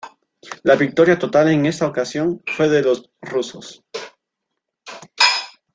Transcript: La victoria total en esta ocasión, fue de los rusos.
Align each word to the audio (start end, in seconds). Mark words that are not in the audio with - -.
La 0.63 0.75
victoria 0.75 1.19
total 1.19 1.49
en 1.51 1.67
esta 1.67 1.85
ocasión, 1.85 2.41
fue 2.57 2.67
de 2.69 2.81
los 2.81 3.11
rusos. 3.21 3.83